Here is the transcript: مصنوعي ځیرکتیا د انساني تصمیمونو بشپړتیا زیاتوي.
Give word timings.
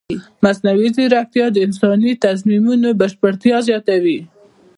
مصنوعي 0.43 0.89
ځیرکتیا 0.95 1.45
د 1.51 1.57
انساني 1.65 2.11
تصمیمونو 2.25 2.89
بشپړتیا 2.99 3.57
زیاتوي. 3.67 4.19